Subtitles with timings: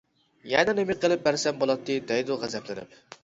[0.51, 2.97] يەنە نېمە قىلىپ بەرسەم بولاتتى دەيدۇ غەزەپلىنىپ.